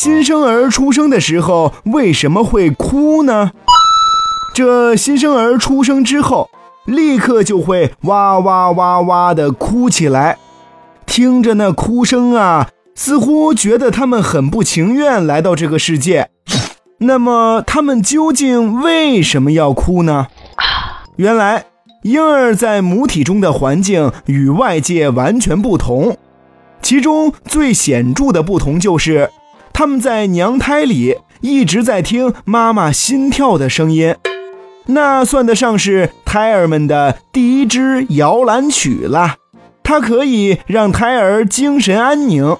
[0.00, 3.50] 新生儿出生的时候为什么会哭呢？
[4.54, 6.48] 这新生儿出生之后，
[6.86, 10.38] 立刻就会哇哇哇哇的哭起来，
[11.04, 16.30] 听着那哭声啊，似乎觉得他们很不情愿来到这个世界。
[16.98, 20.28] 那么，他们究竟为什么要哭呢？
[21.16, 21.64] 原来，
[22.04, 26.16] 婴儿在母体中的环境与外界完全不同，
[26.80, 29.28] 其中最显著的不同就是。
[29.78, 34.12] 他们在娘胎里一直在听妈妈心跳的声音，
[34.86, 39.36] 那算得上是胎儿们的第一支摇篮曲了。
[39.84, 42.56] 它可以让胎儿精神安宁。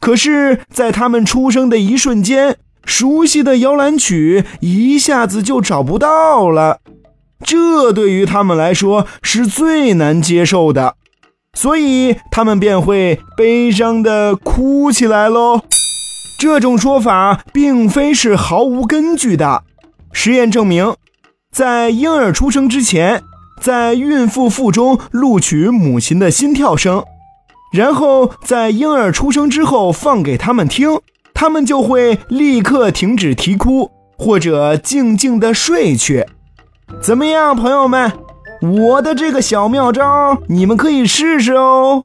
[0.00, 6.80] 可是，在他们出生的一瞬间，熟悉的摇篮曲一下子就找不到了，
[7.44, 10.96] 这对于他们来说是最难接受的，
[11.54, 15.60] 所以他们便会悲伤地哭起来喽。
[16.42, 19.62] 这种说法并非是毫无根据的。
[20.12, 20.96] 实验证明，
[21.52, 23.22] 在婴儿出生之前，
[23.60, 27.04] 在孕妇腹中录取母亲的心跳声，
[27.72, 30.98] 然后在婴儿出生之后放给他们听，
[31.32, 36.26] 他们就会立刻停止啼哭，或者静静的睡去。
[37.00, 38.10] 怎么样，朋友们？
[38.62, 42.02] 我的这个小妙招，你们可以试试哦。